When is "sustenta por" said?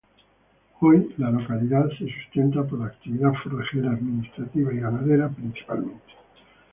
2.11-2.79